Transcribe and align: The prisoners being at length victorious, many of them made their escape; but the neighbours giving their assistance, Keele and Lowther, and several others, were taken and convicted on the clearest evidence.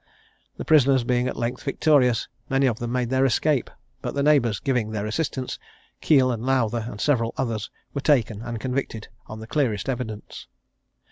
The 0.57 0.65
prisoners 0.65 1.03
being 1.03 1.27
at 1.27 1.37
length 1.37 1.61
victorious, 1.61 2.27
many 2.49 2.65
of 2.65 2.79
them 2.79 2.91
made 2.91 3.11
their 3.11 3.23
escape; 3.23 3.69
but 4.01 4.15
the 4.15 4.23
neighbours 4.23 4.59
giving 4.59 4.89
their 4.89 5.05
assistance, 5.05 5.59
Keele 6.01 6.31
and 6.31 6.43
Lowther, 6.43 6.87
and 6.89 6.99
several 6.99 7.35
others, 7.37 7.69
were 7.93 8.01
taken 8.01 8.41
and 8.41 8.59
convicted 8.59 9.09
on 9.27 9.41
the 9.41 9.45
clearest 9.45 9.87
evidence. 9.87 10.47